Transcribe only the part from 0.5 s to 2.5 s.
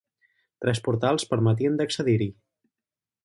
Tres portals permetien d'accedir-hi.